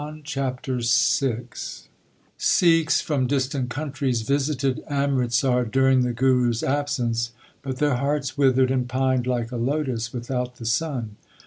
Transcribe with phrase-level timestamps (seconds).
[0.23, 1.43] CHAPTER VI
[2.35, 8.71] Sikhs from distant countries visited Amritsar during the Guru s absence, but their hearts withered
[8.71, 11.17] and pined like a lotus without the sun.